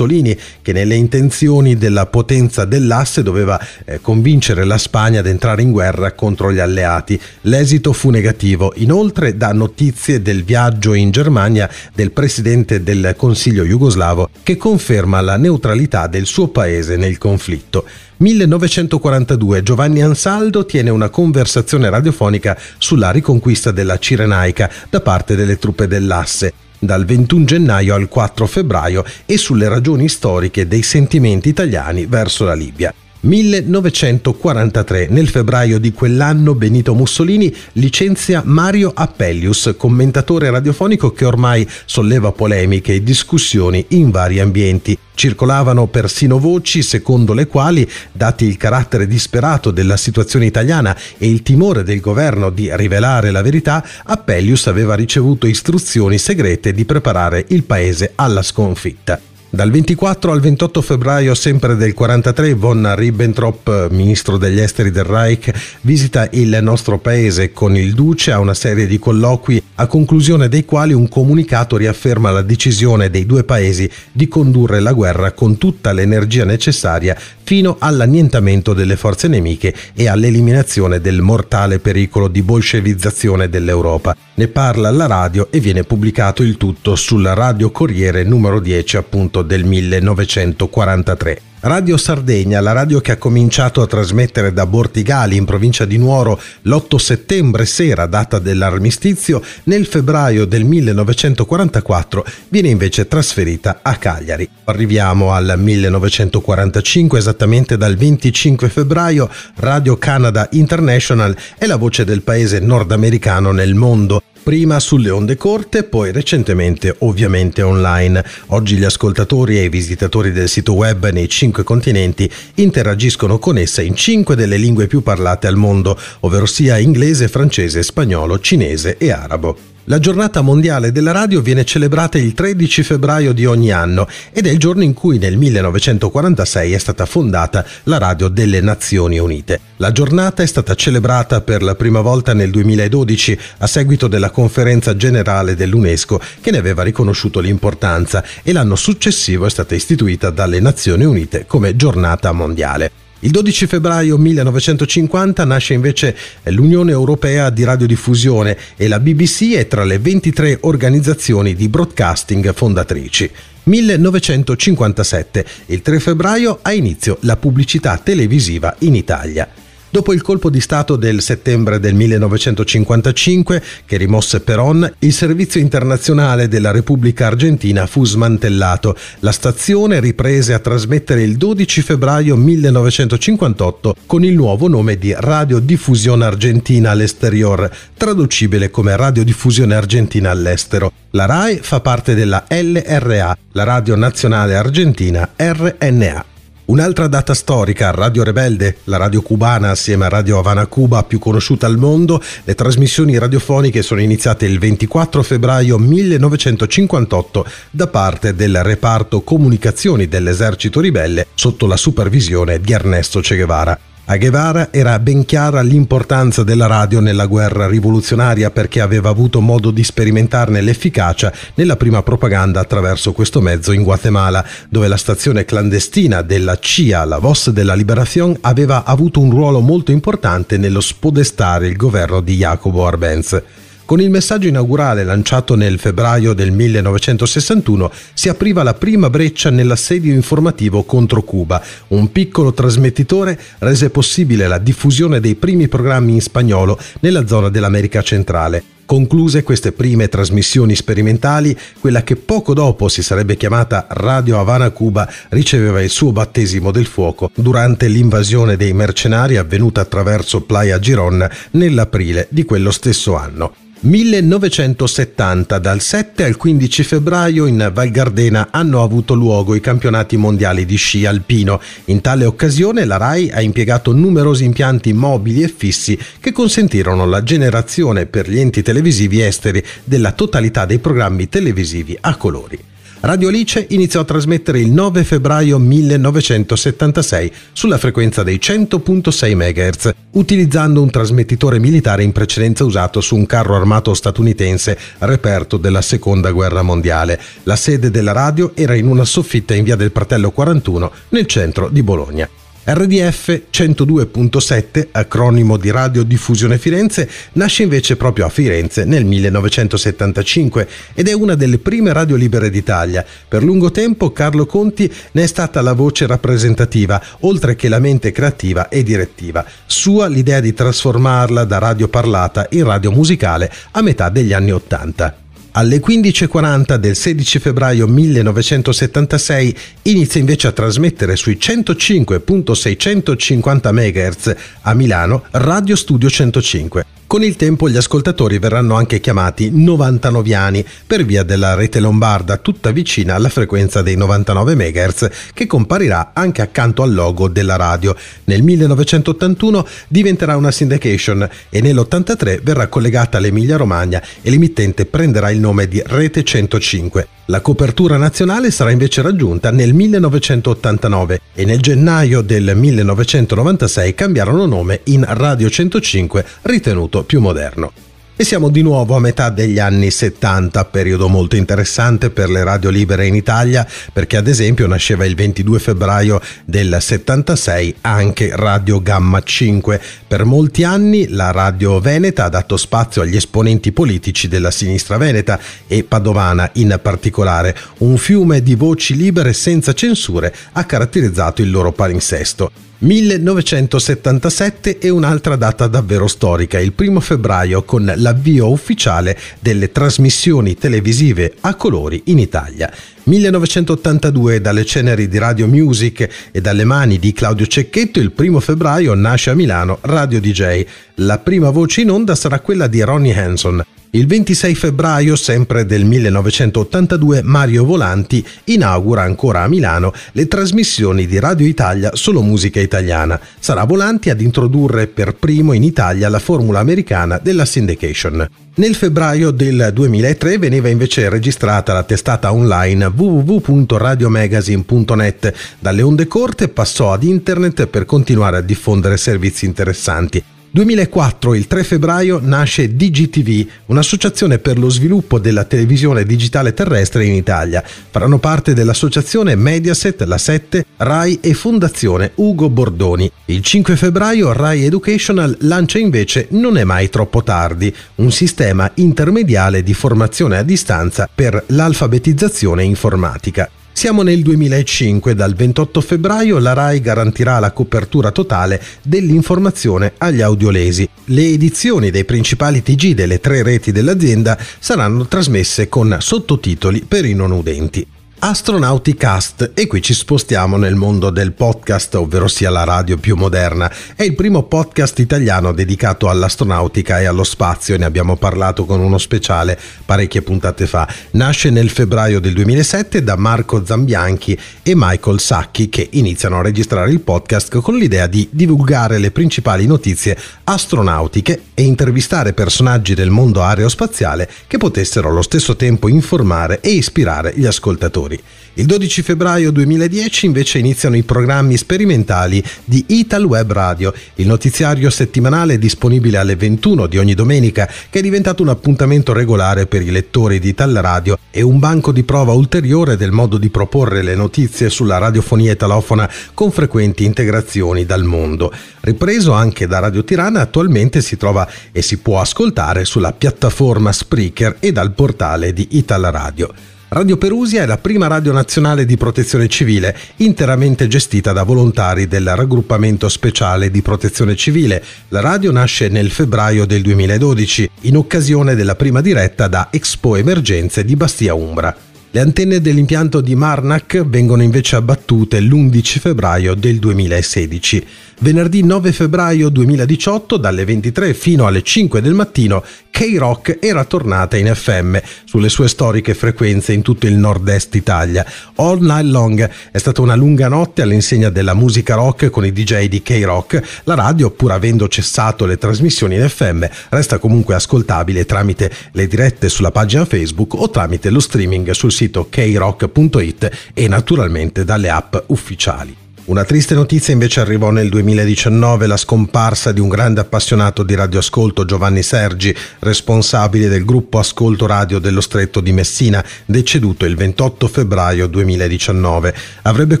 che 0.62 0.72
nelle 0.72 0.94
intenzioni 0.94 1.76
della 1.76 2.06
potenza 2.06 2.64
dell'asse 2.64 3.22
doveva 3.22 3.60
eh, 3.84 4.00
convincere 4.00 4.64
la 4.64 4.78
Spagna 4.78 5.20
ad 5.20 5.26
entrare 5.26 5.62
in 5.62 5.70
guerra 5.70 6.12
contro 6.12 6.52
gli 6.52 6.58
alleati. 6.58 7.20
L'esito 7.42 7.92
fu 7.92 8.10
negativo. 8.10 8.72
Inoltre 8.76 9.36
dà 9.36 9.52
notizie 9.52 10.22
del 10.22 10.44
viaggio 10.44 10.94
in 10.94 11.10
Germania 11.10 11.70
del 11.94 12.10
presidente 12.10 12.82
del 12.82 13.14
Consiglio 13.16 13.64
jugoslavo 13.64 14.28
che 14.42 14.56
conferma 14.56 15.20
la 15.20 15.36
neutralità 15.36 16.06
del 16.06 16.26
suo 16.26 16.48
paese 16.48 16.96
nel 16.96 17.18
conflitto. 17.18 17.84
1942 18.16 19.62
Giovanni 19.62 20.02
Ansaldo 20.02 20.64
tiene 20.64 20.90
una 20.90 21.08
conversazione 21.08 21.90
radiofonica 21.90 22.56
sulla 22.78 23.10
riconquista 23.10 23.72
della 23.72 23.98
Cirenaica 23.98 24.70
da 24.88 25.00
parte 25.00 25.34
delle 25.34 25.58
truppe 25.58 25.88
dell'Asse 25.88 26.52
dal 26.84 27.04
21 27.04 27.44
gennaio 27.44 27.94
al 27.94 28.08
4 28.08 28.46
febbraio 28.46 29.04
e 29.26 29.36
sulle 29.36 29.68
ragioni 29.68 30.08
storiche 30.08 30.66
dei 30.66 30.82
sentimenti 30.82 31.48
italiani 31.48 32.06
verso 32.06 32.44
la 32.44 32.54
Libia. 32.54 32.94
1943. 33.24 35.08
Nel 35.10 35.28
febbraio 35.28 35.78
di 35.78 35.92
quell'anno 35.92 36.54
Benito 36.54 36.94
Mussolini 36.94 37.54
licenzia 37.72 38.42
Mario 38.44 38.92
Appellius, 38.94 39.74
commentatore 39.76 40.50
radiofonico 40.50 41.12
che 41.12 41.24
ormai 41.24 41.66
solleva 41.86 42.32
polemiche 42.32 42.94
e 42.94 43.02
discussioni 43.02 43.84
in 43.88 44.10
vari 44.10 44.40
ambienti. 44.40 44.96
Circolavano 45.14 45.86
persino 45.86 46.38
voci 46.38 46.82
secondo 46.82 47.34
le 47.34 47.46
quali, 47.46 47.88
dati 48.12 48.44
il 48.44 48.56
carattere 48.56 49.06
disperato 49.06 49.70
della 49.70 49.96
situazione 49.96 50.46
italiana 50.46 50.96
e 51.16 51.28
il 51.28 51.42
timore 51.42 51.82
del 51.84 52.00
governo 52.00 52.50
di 52.50 52.68
rivelare 52.74 53.30
la 53.30 53.42
verità, 53.42 53.84
Appellius 54.04 54.66
aveva 54.66 54.94
ricevuto 54.94 55.46
istruzioni 55.46 56.18
segrete 56.18 56.72
di 56.72 56.84
preparare 56.84 57.44
il 57.48 57.62
paese 57.62 58.12
alla 58.16 58.42
sconfitta. 58.42 59.20
Dal 59.54 59.70
24 59.70 60.32
al 60.32 60.40
28 60.40 60.82
febbraio 60.82 61.32
sempre 61.32 61.76
del 61.76 61.94
43 61.94 62.54
von 62.54 62.92
Ribbentrop, 62.96 63.86
ministro 63.92 64.36
degli 64.36 64.58
esteri 64.58 64.90
del 64.90 65.04
Reich, 65.04 65.52
visita 65.82 66.28
il 66.32 66.58
nostro 66.60 66.98
paese 66.98 67.52
con 67.52 67.76
il 67.76 67.94
duce 67.94 68.32
a 68.32 68.40
una 68.40 68.52
serie 68.52 68.88
di 68.88 68.98
colloqui 68.98 69.62
a 69.76 69.86
conclusione 69.86 70.48
dei 70.48 70.64
quali 70.64 70.92
un 70.92 71.08
comunicato 71.08 71.76
riafferma 71.76 72.32
la 72.32 72.42
decisione 72.42 73.10
dei 73.10 73.26
due 73.26 73.44
paesi 73.44 73.88
di 74.10 74.26
condurre 74.26 74.80
la 74.80 74.92
guerra 74.92 75.30
con 75.30 75.56
tutta 75.56 75.92
l'energia 75.92 76.44
necessaria 76.44 77.16
fino 77.44 77.76
all'annientamento 77.78 78.72
delle 78.72 78.96
forze 78.96 79.28
nemiche 79.28 79.72
e 79.94 80.08
all'eliminazione 80.08 81.00
del 81.00 81.20
mortale 81.20 81.78
pericolo 81.78 82.26
di 82.26 82.42
bolscevizzazione 82.42 83.48
dell'Europa. 83.48 84.16
Ne 84.34 84.48
parla 84.48 84.90
la 84.90 85.06
radio 85.06 85.48
e 85.50 85.60
viene 85.60 85.84
pubblicato 85.84 86.42
il 86.42 86.56
tutto 86.56 86.96
sul 86.96 87.24
Radio 87.24 87.70
Corriere 87.70 88.24
numero 88.24 88.58
10 88.58 88.96
appunto 88.96 89.42
del 89.42 89.64
1943. 89.64 91.53
Radio 91.66 91.96
Sardegna, 91.96 92.60
la 92.60 92.72
radio 92.72 93.00
che 93.00 93.12
ha 93.12 93.16
cominciato 93.16 93.80
a 93.80 93.86
trasmettere 93.86 94.52
da 94.52 94.66
Bortigali 94.66 95.36
in 95.36 95.46
provincia 95.46 95.86
di 95.86 95.96
Nuoro 95.96 96.38
l'8 96.60 96.96
settembre 96.96 97.64
sera, 97.64 98.04
data 98.04 98.38
dell'armistizio, 98.38 99.42
nel 99.64 99.86
febbraio 99.86 100.44
del 100.44 100.64
1944 100.64 102.26
viene 102.50 102.68
invece 102.68 103.08
trasferita 103.08 103.78
a 103.80 103.96
Cagliari. 103.96 104.46
Arriviamo 104.64 105.32
al 105.32 105.54
1945, 105.56 107.18
esattamente 107.18 107.78
dal 107.78 107.96
25 107.96 108.68
febbraio, 108.68 109.30
Radio 109.54 109.96
Canada 109.96 110.46
International 110.52 111.34
è 111.56 111.64
la 111.64 111.76
voce 111.76 112.04
del 112.04 112.20
paese 112.20 112.60
nordamericano 112.60 113.52
nel 113.52 113.74
mondo 113.74 114.22
prima 114.44 114.78
sulle 114.78 115.08
onde 115.08 115.36
corte, 115.36 115.82
poi 115.84 116.12
recentemente 116.12 116.94
ovviamente 116.98 117.62
online. 117.62 118.22
Oggi 118.48 118.76
gli 118.76 118.84
ascoltatori 118.84 119.58
e 119.58 119.64
i 119.64 119.68
visitatori 119.70 120.30
del 120.30 120.50
sito 120.50 120.74
web 120.74 121.08
nei 121.08 121.28
cinque 121.28 121.64
continenti 121.64 122.30
interagiscono 122.56 123.38
con 123.38 123.56
essa 123.56 123.80
in 123.80 123.96
cinque 123.96 124.36
delle 124.36 124.58
lingue 124.58 124.86
più 124.86 125.02
parlate 125.02 125.46
al 125.46 125.56
mondo, 125.56 125.98
ovvero 126.20 126.44
sia 126.44 126.78
inglese, 126.78 127.26
francese, 127.28 127.82
spagnolo, 127.82 128.38
cinese 128.38 128.98
e 128.98 129.10
arabo. 129.10 129.73
La 129.88 129.98
giornata 129.98 130.40
mondiale 130.40 130.92
della 130.92 131.12
radio 131.12 131.42
viene 131.42 131.66
celebrata 131.66 132.16
il 132.16 132.32
13 132.32 132.82
febbraio 132.82 133.34
di 133.34 133.44
ogni 133.44 133.70
anno 133.70 134.08
ed 134.32 134.46
è 134.46 134.50
il 134.50 134.58
giorno 134.58 134.82
in 134.82 134.94
cui 134.94 135.18
nel 135.18 135.36
1946 135.36 136.72
è 136.72 136.78
stata 136.78 137.04
fondata 137.04 137.62
la 137.82 137.98
Radio 137.98 138.28
delle 138.28 138.62
Nazioni 138.62 139.18
Unite. 139.18 139.60
La 139.76 139.92
giornata 139.92 140.42
è 140.42 140.46
stata 140.46 140.74
celebrata 140.74 141.42
per 141.42 141.62
la 141.62 141.74
prima 141.74 142.00
volta 142.00 142.32
nel 142.32 142.50
2012 142.50 143.38
a 143.58 143.66
seguito 143.66 144.08
della 144.08 144.30
conferenza 144.30 144.96
generale 144.96 145.54
dell'UNESCO 145.54 146.18
che 146.40 146.50
ne 146.50 146.56
aveva 146.56 146.82
riconosciuto 146.82 147.40
l'importanza 147.40 148.24
e 148.42 148.54
l'anno 148.54 148.76
successivo 148.76 149.44
è 149.44 149.50
stata 149.50 149.74
istituita 149.74 150.30
dalle 150.30 150.60
Nazioni 150.60 151.04
Unite 151.04 151.44
come 151.46 151.76
giornata 151.76 152.32
mondiale. 152.32 153.03
Il 153.24 153.30
12 153.30 153.66
febbraio 153.66 154.18
1950 154.18 155.46
nasce 155.46 155.72
invece 155.72 156.14
l'Unione 156.48 156.90
Europea 156.90 157.48
di 157.48 157.64
Radiodiffusione 157.64 158.54
e 158.76 158.86
la 158.86 159.00
BBC 159.00 159.54
è 159.54 159.66
tra 159.66 159.82
le 159.82 159.98
23 159.98 160.58
organizzazioni 160.60 161.54
di 161.54 161.70
broadcasting 161.70 162.52
fondatrici. 162.52 163.30
1957. 163.62 165.46
Il 165.66 165.80
3 165.80 166.00
febbraio 166.00 166.58
ha 166.60 166.74
inizio 166.74 167.16
la 167.20 167.38
pubblicità 167.38 167.96
televisiva 167.96 168.76
in 168.80 168.94
Italia. 168.94 169.48
Dopo 169.94 170.12
il 170.12 170.22
colpo 170.22 170.50
di 170.50 170.58
Stato 170.58 170.96
del 170.96 171.22
settembre 171.22 171.78
del 171.78 171.94
1955, 171.94 173.62
che 173.86 173.96
rimosse 173.96 174.40
Peron, 174.40 174.92
il 174.98 175.12
servizio 175.12 175.60
internazionale 175.60 176.48
della 176.48 176.72
Repubblica 176.72 177.28
Argentina 177.28 177.86
fu 177.86 178.04
smantellato. 178.04 178.96
La 179.20 179.30
stazione 179.30 180.00
riprese 180.00 180.52
a 180.52 180.58
trasmettere 180.58 181.22
il 181.22 181.36
12 181.36 181.82
febbraio 181.82 182.34
1958 182.34 183.94
con 184.04 184.24
il 184.24 184.34
nuovo 184.34 184.66
nome 184.66 184.96
di 184.96 185.14
Radiodiffusione 185.16 186.24
Argentina 186.24 186.90
all'Esterior, 186.90 187.70
traducibile 187.96 188.70
come 188.70 188.96
Radiodiffusione 188.96 189.76
Argentina 189.76 190.32
all'estero. 190.32 190.90
La 191.10 191.26
RAI 191.26 191.60
fa 191.62 191.78
parte 191.78 192.16
della 192.16 192.46
LRA, 192.48 193.38
la 193.52 193.62
Radio 193.62 193.94
Nazionale 193.94 194.56
Argentina 194.56 195.34
RNA. 195.36 196.32
Un'altra 196.66 197.08
data 197.08 197.34
storica, 197.34 197.90
Radio 197.90 198.22
Rebelde, 198.22 198.78
la 198.84 198.96
radio 198.96 199.20
cubana 199.20 199.68
assieme 199.68 200.06
a 200.06 200.08
Radio 200.08 200.38
Havana 200.38 200.64
Cuba 200.64 201.02
più 201.02 201.18
conosciuta 201.18 201.66
al 201.66 201.76
mondo, 201.76 202.22
le 202.42 202.54
trasmissioni 202.54 203.18
radiofoniche 203.18 203.82
sono 203.82 204.00
iniziate 204.00 204.46
il 204.46 204.58
24 204.58 205.22
febbraio 205.22 205.76
1958 205.76 207.46
da 207.70 207.86
parte 207.88 208.34
del 208.34 208.62
reparto 208.62 209.20
comunicazioni 209.20 210.08
dell'esercito 210.08 210.80
ribelle 210.80 211.26
sotto 211.34 211.66
la 211.66 211.76
supervisione 211.76 212.58
di 212.58 212.72
Ernesto 212.72 213.20
Che 213.20 213.36
Guevara. 213.36 213.78
A 214.06 214.18
Guevara 214.18 214.68
era 214.70 214.98
ben 214.98 215.24
chiara 215.24 215.62
l'importanza 215.62 216.42
della 216.42 216.66
radio 216.66 217.00
nella 217.00 217.24
guerra 217.24 217.66
rivoluzionaria 217.66 218.50
perché 218.50 218.82
aveva 218.82 219.08
avuto 219.08 219.40
modo 219.40 219.70
di 219.70 219.82
sperimentarne 219.82 220.60
l'efficacia 220.60 221.32
nella 221.54 221.76
prima 221.76 222.02
propaganda 222.02 222.60
attraverso 222.60 223.14
questo 223.14 223.40
mezzo 223.40 223.72
in 223.72 223.82
Guatemala, 223.82 224.44
dove 224.68 224.88
la 224.88 224.98
stazione 224.98 225.46
clandestina 225.46 226.20
della 226.20 226.58
CIA, 226.58 227.02
la 227.06 227.18
Voz 227.18 227.48
della 227.48 227.72
Liberación, 227.72 228.36
aveva 228.42 228.84
avuto 228.84 229.20
un 229.20 229.30
ruolo 229.30 229.60
molto 229.60 229.90
importante 229.90 230.58
nello 230.58 230.82
spodestare 230.82 231.66
il 231.66 231.76
governo 231.76 232.20
di 232.20 232.36
Jacobo 232.36 232.86
Arbenz. 232.86 233.42
Con 233.86 234.00
il 234.00 234.08
messaggio 234.08 234.48
inaugurale 234.48 235.04
lanciato 235.04 235.54
nel 235.56 235.78
febbraio 235.78 236.32
del 236.32 236.52
1961 236.52 237.92
si 238.14 238.30
apriva 238.30 238.62
la 238.62 238.72
prima 238.72 239.10
breccia 239.10 239.50
nell'assedio 239.50 240.14
informativo 240.14 240.84
contro 240.84 241.22
Cuba. 241.22 241.62
Un 241.88 242.10
piccolo 242.10 242.54
trasmettitore 242.54 243.38
rese 243.58 243.90
possibile 243.90 244.48
la 244.48 244.56
diffusione 244.56 245.20
dei 245.20 245.34
primi 245.34 245.68
programmi 245.68 246.14
in 246.14 246.22
spagnolo 246.22 246.78
nella 247.00 247.26
zona 247.26 247.50
dell'America 247.50 248.00
centrale. 248.00 248.73
Concluse 248.86 249.42
queste 249.42 249.72
prime 249.72 250.08
trasmissioni 250.08 250.74
sperimentali, 250.74 251.56
quella 251.80 252.02
che 252.02 252.16
poco 252.16 252.52
dopo 252.52 252.88
si 252.88 253.02
sarebbe 253.02 253.36
chiamata 253.36 253.86
Radio 253.88 254.38
Havana 254.38 254.70
Cuba 254.70 255.10
riceveva 255.30 255.80
il 255.80 255.88
suo 255.88 256.12
battesimo 256.12 256.70
del 256.70 256.86
fuoco 256.86 257.30
durante 257.34 257.88
l'invasione 257.88 258.56
dei 258.56 258.74
mercenari 258.74 259.38
avvenuta 259.38 259.80
attraverso 259.80 260.42
Playa 260.42 260.78
Giron 260.78 261.26
nell'aprile 261.52 262.26
di 262.30 262.44
quello 262.44 262.70
stesso 262.70 263.16
anno. 263.16 263.54
1970, 263.84 265.58
dal 265.58 265.78
7 265.78 266.24
al 266.24 266.38
15 266.38 266.82
febbraio 266.82 267.44
in 267.44 267.70
Val 267.72 267.90
Gardena 267.90 268.48
hanno 268.50 268.82
avuto 268.82 269.12
luogo 269.12 269.54
i 269.54 269.60
campionati 269.60 270.16
mondiali 270.16 270.64
di 270.64 270.76
sci 270.76 271.04
alpino. 271.04 271.60
In 271.86 272.00
tale 272.00 272.24
occasione 272.24 272.86
la 272.86 272.96
RAI 272.96 273.30
ha 273.30 273.42
impiegato 273.42 273.92
numerosi 273.92 274.44
impianti 274.44 274.94
mobili 274.94 275.42
e 275.42 275.48
fissi 275.48 275.98
che 276.18 276.32
consentirono 276.32 277.04
la 277.04 277.22
generazione 277.22 278.06
per 278.06 278.30
gli 278.30 278.38
enti 278.38 278.62
televisivi 278.62 278.73
esteri 279.20 279.62
della 279.84 280.12
totalità 280.12 280.64
dei 280.64 280.78
programmi 280.78 281.28
televisivi 281.28 281.96
a 282.00 282.16
colori. 282.16 282.72
Radio 283.04 283.28
Alice 283.28 283.66
iniziò 283.68 284.00
a 284.00 284.04
trasmettere 284.04 284.60
il 284.60 284.70
9 284.70 285.04
febbraio 285.04 285.58
1976 285.58 287.30
sulla 287.52 287.76
frequenza 287.76 288.22
dei 288.22 288.38
100.6 288.42 289.36
MHz, 289.36 289.90
utilizzando 290.12 290.80
un 290.80 290.90
trasmettitore 290.90 291.58
militare 291.58 292.02
in 292.02 292.12
precedenza 292.12 292.64
usato 292.64 293.02
su 293.02 293.14
un 293.14 293.26
carro 293.26 293.56
armato 293.56 293.92
statunitense 293.92 294.78
reperto 295.00 295.58
della 295.58 295.82
Seconda 295.82 296.30
Guerra 296.30 296.62
Mondiale. 296.62 297.20
La 297.42 297.56
sede 297.56 297.90
della 297.90 298.12
radio 298.12 298.52
era 298.54 298.74
in 298.74 298.86
una 298.86 299.04
soffitta 299.04 299.54
in 299.54 299.64
via 299.64 299.76
del 299.76 299.92
Pratello 299.92 300.30
41 300.30 300.90
nel 301.10 301.26
centro 301.26 301.68
di 301.68 301.82
Bologna. 301.82 302.26
RDF 302.66 303.42
102.7, 303.50 304.88
acronimo 304.92 305.58
di 305.58 305.70
Radiodiffusione 305.70 306.56
Firenze, 306.56 307.06
nasce 307.32 307.64
invece 307.64 307.96
proprio 307.96 308.24
a 308.24 308.30
Firenze 308.30 308.86
nel 308.86 309.04
1975 309.04 310.66
ed 310.94 311.08
è 311.08 311.12
una 311.12 311.34
delle 311.34 311.58
prime 311.58 311.92
radio 311.92 312.16
libere 312.16 312.48
d'Italia. 312.48 313.04
Per 313.28 313.42
lungo 313.44 313.70
tempo 313.70 314.12
Carlo 314.12 314.46
Conti 314.46 314.90
ne 315.12 315.22
è 315.22 315.26
stata 315.26 315.60
la 315.60 315.74
voce 315.74 316.06
rappresentativa, 316.06 317.02
oltre 317.20 317.54
che 317.54 317.68
la 317.68 317.80
mente 317.80 318.12
creativa 318.12 318.70
e 318.70 318.82
direttiva. 318.82 319.44
Sua 319.66 320.06
l'idea 320.06 320.40
di 320.40 320.54
trasformarla 320.54 321.44
da 321.44 321.58
radio 321.58 321.88
parlata 321.88 322.46
in 322.52 322.64
radio 322.64 322.90
musicale 322.90 323.52
a 323.72 323.82
metà 323.82 324.08
degli 324.08 324.32
anni 324.32 324.52
Ottanta. 324.52 325.23
Alle 325.56 325.78
15.40 325.78 326.74
del 326.78 326.96
16 326.96 327.38
febbraio 327.38 327.86
1976 327.86 329.56
inizia 329.82 330.18
invece 330.18 330.48
a 330.48 330.52
trasmettere 330.52 331.14
sui 331.14 331.38
105.650 331.40 333.72
MHz 333.72 334.34
a 334.62 334.74
Milano 334.74 335.22
Radio 335.30 335.76
Studio 335.76 336.10
105. 336.10 336.83
Con 337.14 337.22
il 337.22 337.36
tempo 337.36 337.68
gli 337.68 337.76
ascoltatori 337.76 338.40
verranno 338.40 338.74
anche 338.74 338.98
chiamati 338.98 339.48
99 339.52 340.66
per 340.84 341.04
via 341.04 341.22
della 341.22 341.54
rete 341.54 341.78
lombarda 341.78 342.38
tutta 342.38 342.72
vicina 342.72 343.14
alla 343.14 343.28
frequenza 343.28 343.82
dei 343.82 343.94
99 343.94 344.56
MHz 344.56 345.10
che 345.32 345.46
comparirà 345.46 346.10
anche 346.12 346.42
accanto 346.42 346.82
al 346.82 346.92
logo 346.92 347.28
della 347.28 347.54
radio. 347.54 347.94
Nel 348.24 348.42
1981 348.42 349.64
diventerà 349.86 350.36
una 350.36 350.50
syndication 350.50 351.28
e 351.50 351.60
nell'83 351.60 352.42
verrà 352.42 352.66
collegata 352.66 353.18
all'Emilia 353.18 353.58
Romagna 353.58 354.02
e 354.20 354.28
l'emittente 354.28 354.84
prenderà 354.84 355.30
il 355.30 355.38
nome 355.38 355.68
di 355.68 355.80
Rete 355.86 356.24
105. 356.24 357.06
La 357.26 357.40
copertura 357.40 357.96
nazionale 357.96 358.50
sarà 358.50 358.70
invece 358.70 359.00
raggiunta 359.00 359.50
nel 359.50 359.72
1989 359.72 361.20
e 361.32 361.44
nel 361.46 361.60
gennaio 361.60 362.20
del 362.20 362.54
1996 362.54 363.94
cambiarono 363.94 364.44
nome 364.44 364.80
in 364.84 365.06
Radio 365.08 365.48
105 365.48 366.26
ritenuto 366.42 367.03
più 367.04 367.20
moderno. 367.20 367.72
E 368.16 368.22
siamo 368.22 368.48
di 368.48 368.62
nuovo 368.62 368.94
a 368.94 369.00
metà 369.00 369.28
degli 369.28 369.58
anni 369.58 369.90
70, 369.90 370.66
periodo 370.66 371.08
molto 371.08 371.34
interessante 371.34 372.10
per 372.10 372.30
le 372.30 372.44
radio 372.44 372.70
libere 372.70 373.08
in 373.08 373.16
Italia, 373.16 373.66
perché 373.92 374.16
ad 374.16 374.28
esempio 374.28 374.68
nasceva 374.68 375.04
il 375.04 375.16
22 375.16 375.58
febbraio 375.58 376.20
del 376.44 376.76
76 376.78 377.74
anche 377.80 378.30
Radio 378.36 378.80
Gamma 378.80 379.20
5. 379.20 379.80
Per 380.06 380.24
molti 380.24 380.62
anni 380.62 381.08
la 381.08 381.32
radio 381.32 381.80
veneta 381.80 382.26
ha 382.26 382.28
dato 382.28 382.56
spazio 382.56 383.02
agli 383.02 383.16
esponenti 383.16 383.72
politici 383.72 384.28
della 384.28 384.52
sinistra 384.52 384.96
veneta 384.96 385.40
e 385.66 385.82
padovana 385.82 386.48
in 386.54 386.78
particolare. 386.80 387.56
Un 387.78 387.96
fiume 387.96 388.44
di 388.44 388.54
voci 388.54 388.94
libere 388.94 389.32
senza 389.32 389.72
censure 389.72 390.32
ha 390.52 390.64
caratterizzato 390.64 391.42
il 391.42 391.50
loro 391.50 391.72
palinsesto. 391.72 392.63
1977 392.78 394.78
è 394.78 394.88
un'altra 394.88 395.36
data 395.36 395.66
davvero 395.68 396.06
storica, 396.06 396.58
il 396.58 396.72
primo 396.72 397.00
febbraio 397.00 397.62
con 397.62 397.90
l'avvio 397.96 398.50
ufficiale 398.50 399.18
delle 399.38 399.72
trasmissioni 399.72 400.56
televisive 400.56 401.34
a 401.40 401.54
colori 401.54 402.02
in 402.06 402.18
Italia. 402.18 402.72
1982 403.04 404.40
dalle 404.40 404.64
ceneri 404.64 405.08
di 405.08 405.18
Radio 405.18 405.46
Music 405.46 406.08
e 406.30 406.40
dalle 406.40 406.64
mani 406.64 406.98
di 406.98 407.12
Claudio 407.12 407.46
Cecchetto 407.46 408.00
il 408.00 408.12
primo 408.12 408.40
febbraio 408.40 408.94
nasce 408.94 409.30
a 409.30 409.34
Milano 409.34 409.78
Radio 409.82 410.20
DJ. 410.20 410.64
La 410.96 411.18
prima 411.18 411.50
voce 411.50 411.82
in 411.82 411.90
onda 411.90 412.14
sarà 412.14 412.40
quella 412.40 412.66
di 412.66 412.82
Ronnie 412.82 413.16
Hanson. 413.16 413.64
Il 413.94 414.08
26 414.08 414.56
febbraio, 414.56 415.14
sempre 415.14 415.64
del 415.66 415.84
1982, 415.84 417.22
Mario 417.22 417.64
Volanti 417.64 418.26
inaugura 418.46 419.02
ancora 419.02 419.42
a 419.42 419.48
Milano 419.48 419.92
le 420.12 420.26
trasmissioni 420.26 421.06
di 421.06 421.20
Radio 421.20 421.46
Italia 421.46 421.94
Solo 421.94 422.20
Musica 422.20 422.58
Italiana. 422.58 423.20
Sarà 423.38 423.62
Volanti 423.62 424.10
ad 424.10 424.20
introdurre 424.20 424.88
per 424.88 425.14
primo 425.14 425.52
in 425.52 425.62
Italia 425.62 426.08
la 426.08 426.18
formula 426.18 426.58
americana 426.58 427.20
della 427.22 427.44
syndication. 427.44 428.28
Nel 428.56 428.74
febbraio 428.74 429.30
del 429.30 429.70
2003 429.72 430.38
veniva 430.38 430.68
invece 430.68 431.08
registrata 431.08 431.72
la 431.72 431.84
testata 431.84 432.32
online 432.32 432.86
www.radiomagazine.net. 432.86 435.34
Dalle 435.60 435.82
onde 435.82 436.08
corte 436.08 436.48
passò 436.48 436.92
ad 436.92 437.04
internet 437.04 437.68
per 437.68 437.84
continuare 437.84 438.38
a 438.38 438.42
diffondere 438.42 438.96
servizi 438.96 439.44
interessanti. 439.44 440.33
2004, 440.54 441.34
il 441.34 441.48
3 441.48 441.64
febbraio, 441.64 442.20
nasce 442.22 442.76
DGTV, 442.76 443.44
un'associazione 443.66 444.38
per 444.38 444.56
lo 444.56 444.68
sviluppo 444.68 445.18
della 445.18 445.42
televisione 445.42 446.04
digitale 446.04 446.54
terrestre 446.54 447.04
in 447.06 447.14
Italia. 447.14 447.60
Faranno 447.90 448.18
parte 448.18 448.54
dell'associazione 448.54 449.34
Mediaset, 449.34 450.00
La 450.02 450.16
7, 450.16 450.64
RAI 450.76 451.18
e 451.20 451.34
Fondazione 451.34 452.12
Ugo 452.14 452.48
Bordoni. 452.50 453.10
Il 453.24 453.42
5 453.42 453.74
febbraio 453.74 454.32
RAI 454.32 454.64
Educational 454.64 455.36
lancia 455.40 455.78
invece 455.78 456.28
Non 456.30 456.56
è 456.56 456.62
mai 456.62 456.88
troppo 456.88 457.24
tardi, 457.24 457.74
un 457.96 458.12
sistema 458.12 458.70
intermediale 458.74 459.64
di 459.64 459.74
formazione 459.74 460.36
a 460.36 460.44
distanza 460.44 461.08
per 461.12 461.42
l'alfabetizzazione 461.48 462.62
informatica. 462.62 463.50
Siamo 463.76 464.02
nel 464.02 464.22
2005, 464.22 465.16
dal 465.16 465.34
28 465.34 465.80
febbraio 465.80 466.38
la 466.38 466.52
RAI 466.52 466.80
garantirà 466.80 467.40
la 467.40 467.50
copertura 467.50 468.12
totale 468.12 468.62
dell'informazione 468.82 469.94
agli 469.98 470.22
audiolesi. 470.22 470.88
Le 471.06 471.26
edizioni 471.26 471.90
dei 471.90 472.04
principali 472.04 472.62
TG 472.62 472.94
delle 472.94 473.18
tre 473.18 473.42
reti 473.42 473.72
dell'azienda 473.72 474.38
saranno 474.60 475.06
trasmesse 475.08 475.68
con 475.68 475.96
sottotitoli 475.98 476.84
per 476.86 477.04
i 477.04 477.14
non 477.14 477.32
udenti. 477.32 477.86
Astronauticast 478.26 479.50
e 479.52 479.66
qui 479.66 479.82
ci 479.82 479.92
spostiamo 479.92 480.56
nel 480.56 480.76
mondo 480.76 481.10
del 481.10 481.32
podcast, 481.32 481.94
ovvero 481.96 482.26
sia 482.26 482.48
la 482.48 482.64
radio 482.64 482.96
più 482.96 483.16
moderna. 483.16 483.70
È 483.94 484.02
il 484.02 484.14
primo 484.14 484.44
podcast 484.44 484.98
italiano 484.98 485.52
dedicato 485.52 486.08
all'astronautica 486.08 487.02
e 487.02 487.04
allo 487.04 487.22
spazio, 487.22 487.76
ne 487.76 487.84
abbiamo 487.84 488.16
parlato 488.16 488.64
con 488.64 488.80
uno 488.80 488.96
speciale 488.96 489.60
parecchie 489.84 490.22
puntate 490.22 490.66
fa. 490.66 490.88
Nasce 491.10 491.50
nel 491.50 491.68
febbraio 491.68 492.18
del 492.18 492.32
2007 492.32 493.04
da 493.04 493.14
Marco 493.16 493.62
Zambianchi 493.62 494.40
e 494.62 494.72
Michael 494.74 495.20
Sacchi 495.20 495.68
che 495.68 495.90
iniziano 495.92 496.38
a 496.38 496.42
registrare 496.42 496.90
il 496.90 497.00
podcast 497.00 497.60
con 497.60 497.76
l'idea 497.76 498.06
di 498.06 498.26
divulgare 498.32 498.96
le 498.96 499.10
principali 499.10 499.66
notizie 499.66 500.16
astronautiche 500.44 501.42
e 501.54 501.62
intervistare 501.62 502.32
personaggi 502.32 502.94
del 502.94 503.10
mondo 503.10 503.42
aerospaziale 503.42 504.28
che 504.46 504.58
potessero 504.58 505.08
allo 505.08 505.22
stesso 505.22 505.56
tempo 505.56 505.88
informare 505.88 506.60
e 506.60 506.70
ispirare 506.70 507.32
gli 507.34 507.46
ascoltatori. 507.46 508.20
Il 508.56 508.66
12 508.66 509.02
febbraio 509.02 509.50
2010 509.50 510.26
invece 510.26 510.58
iniziano 510.58 510.94
i 510.94 511.02
programmi 511.02 511.56
sperimentali 511.56 512.40
di 512.64 512.84
Ital 512.88 513.24
Web 513.24 513.50
Radio, 513.50 513.92
il 514.16 514.28
notiziario 514.28 514.90
settimanale 514.90 515.58
disponibile 515.58 516.18
alle 516.18 516.36
21 516.36 516.86
di 516.86 516.98
ogni 516.98 517.14
domenica 517.14 517.68
che 517.90 517.98
è 517.98 518.02
diventato 518.02 518.42
un 518.42 518.50
appuntamento 518.50 519.12
regolare 519.12 519.66
per 519.66 519.82
i 519.82 519.90
lettori 519.90 520.38
di 520.38 520.50
Ital 520.50 520.72
Radio 520.74 521.18
e 521.32 521.42
un 521.42 521.58
banco 521.58 521.90
di 521.90 522.04
prova 522.04 522.32
ulteriore 522.32 522.96
del 522.96 523.10
modo 523.10 523.38
di 523.38 523.50
proporre 523.50 524.02
le 524.02 524.14
notizie 524.14 524.70
sulla 524.70 524.98
radiofonia 524.98 525.50
italofona 525.50 526.08
con 526.32 526.52
frequenti 526.52 527.04
integrazioni 527.04 527.84
dal 527.84 528.04
mondo. 528.04 528.52
Ripreso 528.82 529.32
anche 529.32 529.66
da 529.66 529.80
Radio 529.80 530.04
Tirana, 530.04 530.33
attualmente 530.40 531.00
si 531.00 531.16
trova 531.16 531.48
e 531.72 531.82
si 531.82 531.98
può 531.98 532.20
ascoltare 532.20 532.84
sulla 532.84 533.12
piattaforma 533.12 533.92
Spreaker 533.92 534.56
e 534.60 534.72
dal 534.72 534.92
portale 534.92 535.52
di 535.52 535.68
Ital 535.72 536.02
Radio. 536.02 536.52
Radio 536.94 537.16
Perusia 537.16 537.64
è 537.64 537.66
la 537.66 537.76
prima 537.76 538.06
radio 538.06 538.30
nazionale 538.30 538.84
di 538.84 538.96
protezione 538.96 539.48
civile, 539.48 539.96
interamente 540.18 540.86
gestita 540.86 541.32
da 541.32 541.42
volontari 541.42 542.06
del 542.06 542.36
raggruppamento 542.36 543.08
speciale 543.08 543.68
di 543.68 543.82
protezione 543.82 544.36
civile. 544.36 544.80
La 545.08 545.20
radio 545.20 545.50
nasce 545.50 545.88
nel 545.88 546.12
febbraio 546.12 546.66
del 546.66 546.82
2012, 546.82 547.70
in 547.80 547.96
occasione 547.96 548.54
della 548.54 548.76
prima 548.76 549.00
diretta 549.00 549.48
da 549.48 549.68
Expo 549.72 550.14
Emergenze 550.14 550.84
di 550.84 550.94
Bastia 550.94 551.34
Umbra. 551.34 551.93
Le 552.14 552.20
antenne 552.20 552.60
dell'impianto 552.60 553.20
di 553.20 553.34
Marnac 553.34 554.06
vengono 554.06 554.44
invece 554.44 554.76
abbattute 554.76 555.40
l'11 555.40 555.98
febbraio 555.98 556.54
del 556.54 556.78
2016. 556.78 557.86
Venerdì 558.20 558.62
9 558.62 558.92
febbraio 558.92 559.48
2018, 559.48 560.36
dalle 560.36 560.64
23 560.64 561.12
fino 561.12 561.44
alle 561.44 561.64
5 561.64 562.00
del 562.00 562.14
mattino, 562.14 562.62
K-Rock 562.94 563.58
era 563.60 563.84
tornata 563.84 564.36
in 564.36 564.54
FM 564.54 564.96
sulle 565.24 565.48
sue 565.48 565.66
storiche 565.66 566.14
frequenze 566.14 566.72
in 566.72 566.82
tutto 566.82 567.08
il 567.08 567.14
nord-est 567.14 567.74
Italia. 567.74 568.24
All 568.54 568.78
Night 568.78 569.10
Long 569.10 569.50
è 569.72 569.78
stata 569.78 570.00
una 570.00 570.14
lunga 570.14 570.46
notte 570.46 570.82
all'insegna 570.82 571.28
della 571.28 571.54
musica 571.54 571.96
rock 571.96 572.30
con 572.30 572.46
i 572.46 572.52
DJ 572.52 572.86
di 572.86 573.02
K-Rock. 573.02 573.80
La 573.82 573.96
radio, 573.96 574.30
pur 574.30 574.52
avendo 574.52 574.86
cessato 574.86 575.44
le 575.44 575.58
trasmissioni 575.58 576.14
in 576.14 576.28
FM, 576.28 576.64
resta 576.90 577.18
comunque 577.18 577.56
ascoltabile 577.56 578.24
tramite 578.26 578.70
le 578.92 579.08
dirette 579.08 579.48
sulla 579.48 579.72
pagina 579.72 580.04
Facebook 580.04 580.54
o 580.54 580.70
tramite 580.70 581.10
lo 581.10 581.18
streaming 581.18 581.72
sul 581.72 581.90
sito 582.04 582.26
krock.it 582.28 583.50
e 583.72 583.88
naturalmente 583.88 584.64
dalle 584.64 584.90
app 584.90 585.16
ufficiali. 585.26 585.96
Una 586.26 586.44
triste 586.44 586.74
notizia 586.74 587.12
invece 587.12 587.40
arrivò 587.40 587.70
nel 587.70 587.90
2019, 587.90 588.86
la 588.86 588.96
scomparsa 588.96 589.72
di 589.72 589.80
un 589.80 589.88
grande 589.88 590.20
appassionato 590.20 590.82
di 590.82 590.94
radioascolto, 590.94 591.66
Giovanni 591.66 592.02
Sergi, 592.02 592.54
responsabile 592.78 593.68
del 593.68 593.84
gruppo 593.84 594.18
Ascolto 594.18 594.64
Radio 594.64 595.00
dello 595.00 595.20
Stretto 595.20 595.60
di 595.60 595.72
Messina, 595.72 596.24
deceduto 596.46 597.04
il 597.04 597.14
28 597.14 597.68
febbraio 597.68 598.26
2019. 598.26 599.34
Avrebbe 599.62 600.00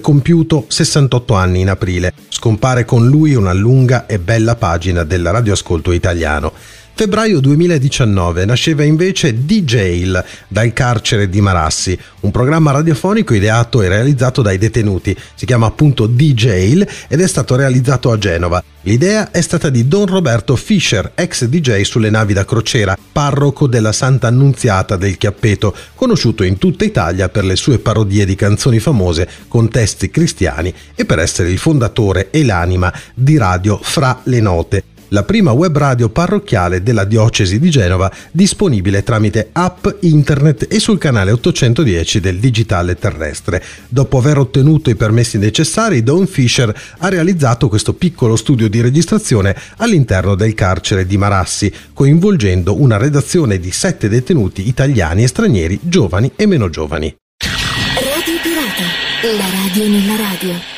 compiuto 0.00 0.64
68 0.66 1.34
anni 1.34 1.60
in 1.60 1.68
aprile. 1.68 2.14
Scompare 2.28 2.86
con 2.86 3.06
lui 3.06 3.34
una 3.34 3.52
lunga 3.52 4.06
e 4.06 4.18
bella 4.18 4.56
pagina 4.56 5.04
del 5.04 5.30
radioascolto 5.30 5.92
italiano. 5.92 6.54
Febbraio 6.96 7.40
2019 7.40 8.44
nasceva 8.44 8.84
invece 8.84 9.44
D-Jail 9.44 10.24
dal 10.46 10.72
carcere 10.72 11.28
di 11.28 11.40
Marassi, 11.40 11.98
un 12.20 12.30
programma 12.30 12.70
radiofonico 12.70 13.34
ideato 13.34 13.82
e 13.82 13.88
realizzato 13.88 14.42
dai 14.42 14.58
detenuti. 14.58 15.16
Si 15.34 15.44
chiama 15.44 15.66
appunto 15.66 16.06
D-Jail 16.06 16.86
ed 17.08 17.20
è 17.20 17.26
stato 17.26 17.56
realizzato 17.56 18.12
a 18.12 18.18
Genova. 18.18 18.62
L'idea 18.82 19.32
è 19.32 19.40
stata 19.40 19.70
di 19.70 19.88
Don 19.88 20.06
Roberto 20.06 20.54
Fischer, 20.54 21.10
ex 21.16 21.46
DJ 21.46 21.80
sulle 21.80 22.10
navi 22.10 22.32
da 22.32 22.44
crociera, 22.44 22.96
parroco 23.10 23.66
della 23.66 23.90
Santa 23.90 24.28
Annunziata 24.28 24.94
del 24.94 25.18
Chiappeto, 25.18 25.74
conosciuto 25.96 26.44
in 26.44 26.58
tutta 26.58 26.84
Italia 26.84 27.28
per 27.28 27.44
le 27.44 27.56
sue 27.56 27.80
parodie 27.80 28.24
di 28.24 28.36
canzoni 28.36 28.78
famose 28.78 29.28
con 29.48 29.68
testi 29.68 30.10
cristiani 30.10 30.72
e 30.94 31.04
per 31.04 31.18
essere 31.18 31.50
il 31.50 31.58
fondatore 31.58 32.30
e 32.30 32.44
l'anima 32.44 32.92
di 33.14 33.36
Radio 33.36 33.80
Fra 33.82 34.20
le 34.22 34.40
Note 34.40 34.84
la 35.14 35.22
prima 35.22 35.52
web 35.52 35.78
radio 35.78 36.08
parrocchiale 36.08 36.82
della 36.82 37.04
diocesi 37.04 37.60
di 37.60 37.70
Genova 37.70 38.12
disponibile 38.32 39.04
tramite 39.04 39.50
app, 39.52 39.86
internet 40.00 40.66
e 40.68 40.80
sul 40.80 40.98
canale 40.98 41.30
810 41.30 42.18
del 42.18 42.38
digitale 42.38 42.96
terrestre. 42.96 43.62
Dopo 43.88 44.18
aver 44.18 44.38
ottenuto 44.38 44.90
i 44.90 44.96
permessi 44.96 45.38
necessari, 45.38 46.02
Don 46.02 46.26
Fisher 46.26 46.74
ha 46.98 47.08
realizzato 47.08 47.68
questo 47.68 47.94
piccolo 47.94 48.34
studio 48.34 48.68
di 48.68 48.80
registrazione 48.80 49.56
all'interno 49.76 50.34
del 50.34 50.52
carcere 50.54 51.06
di 51.06 51.16
Marassi, 51.16 51.72
coinvolgendo 51.92 52.80
una 52.80 52.96
redazione 52.96 53.60
di 53.60 53.70
sette 53.70 54.08
detenuti 54.08 54.66
italiani 54.66 55.22
e 55.22 55.28
stranieri, 55.28 55.78
giovani 55.80 56.32
e 56.34 56.46
meno 56.46 56.68
giovani. 56.68 57.14
Radio 57.94 58.34
Pirata, 58.42 59.36
la 59.36 59.48
radio 59.48 59.88
nella 59.88 60.16
radio. 60.16 60.73